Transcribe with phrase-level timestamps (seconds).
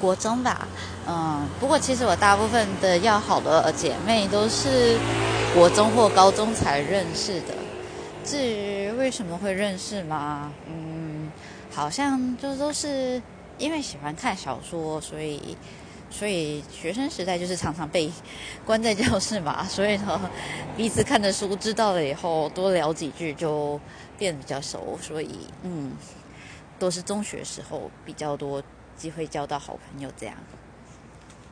[0.00, 0.66] 国中吧，
[1.06, 4.96] 嗯，不过其实我大部分的要好的姐妹都是
[5.54, 7.54] 国中或高中才认识的。
[8.24, 10.52] 至于为什么会认识吗？
[10.66, 11.30] 嗯，
[11.70, 13.20] 好像就都是
[13.58, 15.56] 因为喜欢看小说，所以
[16.10, 18.10] 所以学生时代就是常常被
[18.64, 20.20] 关在教室嘛， 所以呢，
[20.76, 23.80] 彼此看的书知道了以后，多聊几句就
[24.18, 25.28] 变得比较熟，所以
[25.62, 25.92] 嗯，
[26.78, 28.62] 都是中学时候比较多
[29.00, 30.36] 机会交到好朋友这样。